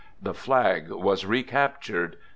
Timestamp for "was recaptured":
0.89-2.17